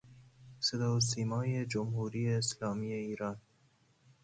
صدا 0.59 0.95
و 0.95 0.99
سیمای 0.99 1.65
جمهوری 1.65 2.33
اسلامی 2.33 2.93
ایران. 2.93 3.37